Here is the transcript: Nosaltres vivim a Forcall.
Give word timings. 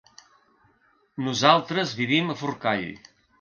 Nosaltres 1.27 1.93
vivim 2.01 2.33
a 2.33 2.39
Forcall. 2.41 2.89